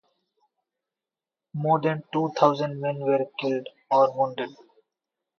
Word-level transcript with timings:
More 1.53 1.79
than 1.79 2.03
two 2.11 2.31
thousand 2.35 2.81
men 2.81 3.01
were 3.01 3.27
killed 3.39 3.67
or 3.91 4.11
wounded. 4.11 4.49